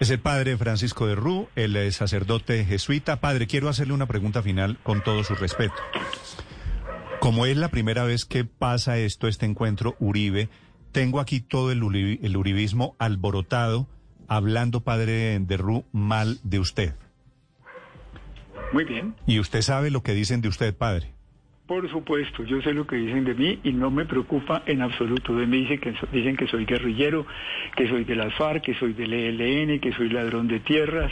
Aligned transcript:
Es 0.00 0.10
el 0.10 0.18
padre 0.18 0.56
Francisco 0.56 1.06
de 1.06 1.14
Rú, 1.14 1.48
el 1.56 1.76
eh, 1.76 1.90
sacerdote 1.92 2.64
jesuita. 2.64 3.20
Padre, 3.20 3.46
quiero 3.46 3.68
hacerle 3.68 3.94
una 3.94 4.06
pregunta 4.06 4.42
final 4.42 4.78
con 4.82 5.02
todo 5.02 5.24
su 5.24 5.34
respeto. 5.34 5.74
Como 7.20 7.46
es 7.46 7.56
la 7.56 7.68
primera 7.68 8.04
vez 8.04 8.24
que 8.24 8.44
pasa 8.44 8.98
esto, 8.98 9.28
este 9.28 9.46
encuentro 9.46 9.96
Uribe, 10.00 10.48
tengo 10.92 11.20
aquí 11.20 11.40
todo 11.40 11.70
el, 11.72 11.82
uri- 11.82 12.18
el 12.22 12.36
uribismo 12.36 12.96
alborotado, 12.98 13.88
hablando, 14.28 14.80
padre 14.82 15.38
de 15.40 15.56
Rú, 15.56 15.84
mal 15.92 16.38
de 16.42 16.58
usted. 16.58 16.94
Muy 18.72 18.84
bien, 18.84 19.14
Y 19.26 19.38
usted 19.38 19.62
sabe 19.62 19.90
lo 19.90 20.02
que 20.02 20.12
dicen 20.12 20.40
de 20.40 20.48
usted, 20.48 20.74
padre. 20.76 21.13
Por 21.66 21.88
supuesto, 21.88 22.44
yo 22.44 22.60
sé 22.60 22.74
lo 22.74 22.86
que 22.86 22.96
dicen 22.96 23.24
de 23.24 23.34
mí 23.34 23.58
y 23.64 23.72
no 23.72 23.90
me 23.90 24.04
preocupa 24.04 24.62
en 24.66 24.82
absoluto. 24.82 25.34
De 25.34 25.46
mí 25.46 25.60
dicen 25.60 25.78
que, 25.80 25.94
dicen 26.12 26.36
que 26.36 26.46
soy 26.46 26.66
guerrillero, 26.66 27.26
que 27.74 27.88
soy 27.88 28.04
de 28.04 28.16
las 28.16 28.34
FARC, 28.34 28.62
que 28.62 28.74
soy 28.74 28.92
del 28.92 29.12
ELN, 29.12 29.80
que 29.80 29.92
soy 29.92 30.10
ladrón 30.10 30.46
de 30.46 30.60
tierras. 30.60 31.10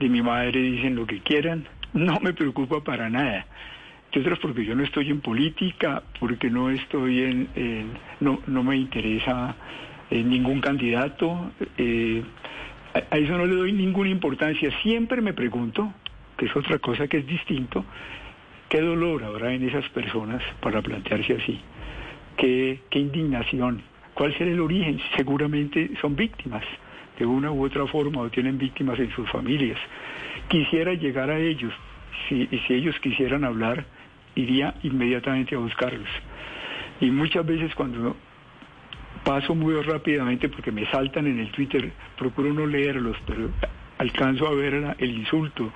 De 0.00 0.08
mi 0.08 0.22
madre 0.22 0.60
dicen 0.60 0.96
lo 0.96 1.06
que 1.06 1.20
quieran. 1.20 1.66
No 1.92 2.18
me 2.20 2.32
preocupa 2.32 2.82
para 2.82 3.08
nada. 3.08 3.46
Entre 4.06 4.22
otras 4.22 4.40
porque 4.40 4.64
yo 4.64 4.74
no 4.74 4.82
estoy 4.82 5.08
en 5.08 5.20
política, 5.20 6.02
porque 6.18 6.50
no 6.50 6.70
estoy 6.70 7.20
en, 7.22 7.92
no, 8.18 8.40
no 8.48 8.64
me 8.64 8.76
interesa 8.76 9.54
eh, 10.10 10.22
ningún 10.24 10.60
candidato. 10.60 11.52
eh, 11.78 12.24
a 12.92 13.18
eso 13.18 13.38
no 13.38 13.46
le 13.46 13.54
doy 13.54 13.72
ninguna 13.72 14.10
importancia. 14.10 14.68
Siempre 14.82 15.20
me 15.20 15.32
pregunto, 15.32 15.92
que 16.36 16.46
es 16.46 16.56
otra 16.56 16.80
cosa 16.80 17.06
que 17.06 17.18
es 17.18 17.26
distinto, 17.26 17.84
qué 18.70 18.80
dolor 18.80 19.24
habrá 19.24 19.52
en 19.52 19.68
esas 19.68 19.86
personas 19.90 20.42
para 20.60 20.80
plantearse 20.80 21.34
así. 21.34 21.60
Qué, 22.36 22.80
indignación. 22.92 23.82
¿Cuál 24.14 24.32
será 24.38 24.50
el 24.50 24.60
origen? 24.60 25.00
Seguramente 25.16 25.90
son 26.00 26.16
víctimas 26.16 26.62
de 27.18 27.26
una 27.26 27.50
u 27.50 27.66
otra 27.66 27.86
forma 27.88 28.22
o 28.22 28.30
tienen 28.30 28.56
víctimas 28.56 28.98
en 28.98 29.10
sus 29.10 29.28
familias. 29.28 29.78
Quisiera 30.48 30.94
llegar 30.94 31.30
a 31.30 31.38
ellos. 31.38 31.74
Y 32.30 32.46
si 32.46 32.74
ellos 32.74 32.98
quisieran 33.00 33.44
hablar, 33.44 33.84
iría 34.36 34.74
inmediatamente 34.84 35.56
a 35.56 35.58
buscarlos. 35.58 36.08
Y 37.00 37.10
muchas 37.10 37.44
veces 37.44 37.74
cuando 37.74 38.16
paso 39.24 39.54
muy 39.54 39.74
rápidamente 39.82 40.48
porque 40.48 40.70
me 40.70 40.86
saltan 40.86 41.26
en 41.26 41.40
el 41.40 41.50
Twitter, 41.50 41.90
procuro 42.16 42.52
no 42.54 42.66
leerlos, 42.66 43.16
pero 43.26 43.50
alcanzo 44.00 44.46
a 44.48 44.54
ver 44.54 44.72
la- 44.74 44.96
el 44.98 45.10
insulto 45.10 45.70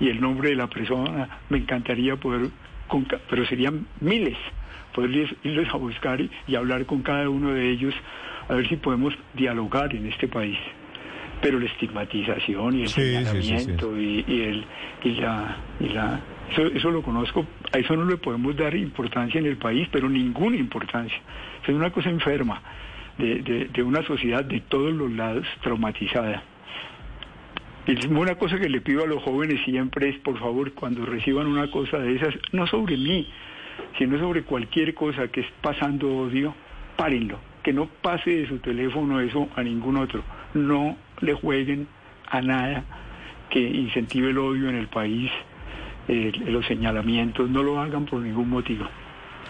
y 0.00 0.08
el 0.08 0.20
nombre 0.20 0.50
de 0.50 0.56
la 0.56 0.66
persona, 0.66 1.28
me 1.50 1.58
encantaría 1.58 2.16
poder, 2.16 2.48
con 2.88 3.06
pero 3.30 3.44
serían 3.46 3.86
miles, 4.00 4.36
poder 4.94 5.10
irles- 5.10 5.36
irles 5.44 5.68
a 5.72 5.76
buscar 5.76 6.20
y, 6.20 6.30
y 6.48 6.54
hablar 6.56 6.86
con 6.86 7.02
cada 7.02 7.28
uno 7.28 7.52
de 7.52 7.70
ellos, 7.70 7.94
a 8.48 8.54
ver 8.54 8.68
si 8.68 8.76
podemos 8.76 9.12
dialogar 9.34 9.94
en 9.94 10.06
este 10.06 10.26
país. 10.28 10.58
Pero 11.42 11.58
la 11.60 11.66
estigmatización 11.66 12.76
y 12.78 12.82
el 12.82 12.88
Sí, 12.88 12.94
sí, 12.94 13.02
sí, 13.02 13.14
sí. 13.14 13.24
señalamiento 13.42 13.98
y, 14.00 14.24
y 14.26 14.40
el 14.42 14.64
y 15.04 15.10
la 15.20 15.56
y 15.80 15.88
la 15.90 16.20
eso, 16.50 16.66
eso 16.68 16.90
lo 16.90 17.02
conozco, 17.02 17.44
a 17.72 17.78
eso 17.78 17.94
no 17.94 18.04
le 18.06 18.16
podemos 18.16 18.56
dar 18.56 18.74
importancia 18.74 19.38
en 19.38 19.46
el 19.46 19.56
país, 19.58 19.86
pero 19.92 20.08
ninguna 20.08 20.56
importancia. 20.56 21.18
Es 21.62 21.68
una 21.68 21.90
cosa 21.90 22.08
enferma 22.08 22.62
de, 23.18 23.42
de, 23.42 23.64
de 23.66 23.82
una 23.82 24.02
sociedad 24.04 24.44
de 24.44 24.60
todos 24.60 24.92
los 24.94 25.10
lados 25.12 25.46
traumatizada. 25.62 26.42
Una 28.10 28.34
cosa 28.34 28.58
que 28.58 28.68
le 28.68 28.80
pido 28.80 29.04
a 29.04 29.06
los 29.06 29.22
jóvenes 29.22 29.60
siempre 29.64 30.08
es, 30.08 30.18
por 30.18 30.36
favor, 30.40 30.72
cuando 30.72 31.06
reciban 31.06 31.46
una 31.46 31.70
cosa 31.70 31.98
de 31.98 32.16
esas, 32.16 32.34
no 32.50 32.66
sobre 32.66 32.96
mí, 32.96 33.28
sino 33.96 34.18
sobre 34.18 34.42
cualquier 34.42 34.92
cosa 34.92 35.28
que 35.28 35.42
es 35.42 35.46
pasando 35.60 36.12
odio, 36.12 36.52
párenlo, 36.96 37.38
que 37.62 37.72
no 37.72 37.86
pase 37.86 38.30
de 38.30 38.48
su 38.48 38.58
teléfono 38.58 39.20
eso 39.20 39.48
a 39.54 39.62
ningún 39.62 39.98
otro. 39.98 40.24
No 40.54 40.96
le 41.20 41.34
jueguen 41.34 41.86
a 42.28 42.40
nada 42.40 42.84
que 43.50 43.60
incentive 43.60 44.30
el 44.30 44.38
odio 44.38 44.68
en 44.68 44.74
el 44.74 44.88
país, 44.88 45.30
eh, 46.08 46.32
los 46.46 46.66
señalamientos, 46.66 47.48
no 47.48 47.62
lo 47.62 47.80
hagan 47.80 48.04
por 48.04 48.20
ningún 48.20 48.50
motivo. 48.50 48.86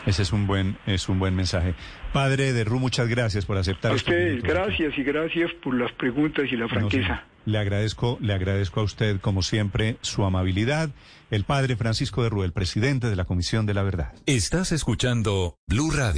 Ese 0.07 0.23
es 0.23 0.33
un 0.33 0.47
buen, 0.47 0.79
es 0.87 1.09
un 1.09 1.19
buen 1.19 1.35
mensaje. 1.35 1.75
Padre 2.13 2.53
de 2.53 2.65
Rú, 2.65 2.79
muchas 2.79 3.09
gracias 3.09 3.45
por 3.45 3.59
aceptar. 3.59 3.93
A 3.93 3.95
ustedes, 3.97 4.43
gracias 4.43 4.97
y 4.97 5.03
gracias 5.03 5.51
por 5.63 5.75
las 5.75 5.93
preguntas 5.93 6.45
y 6.51 6.57
la 6.57 6.65
No, 6.65 6.69
franqueza. 6.69 7.25
le 7.45 7.59
agradezco, 7.59 8.17
le 8.21 8.33
agradezco 8.33 8.81
a 8.81 8.85
usted, 8.85 9.21
como 9.21 9.43
siempre, 9.43 9.97
su 10.03 10.25
amabilidad. 10.25 10.91
El 11.31 11.43
padre 11.43 11.75
Francisco 11.77 12.23
de 12.23 12.29
Rú, 12.29 12.45
el 12.45 12.53
presidente 12.53 13.11
de 13.11 13.17
la 13.17 13.25
Comisión 13.25 13.67
de 13.67 13.75
la 13.75 13.83
Verdad. 13.83 14.13
Estás 14.27 14.71
escuchando 14.71 15.57
Blue 15.67 15.91
Radio. 15.91 16.15